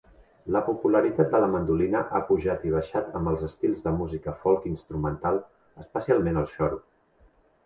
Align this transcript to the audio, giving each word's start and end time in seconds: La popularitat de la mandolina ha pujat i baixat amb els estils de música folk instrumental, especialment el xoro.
La 0.53 0.61
popularitat 0.67 1.27
de 1.35 1.41
la 1.43 1.49
mandolina 1.55 2.01
ha 2.15 2.21
pujat 2.29 2.65
i 2.69 2.73
baixat 2.77 3.13
amb 3.19 3.33
els 3.33 3.43
estils 3.49 3.85
de 3.89 3.95
música 3.99 4.35
folk 4.47 4.67
instrumental, 4.71 5.39
especialment 5.85 6.43
el 6.45 6.51
xoro. 6.57 6.83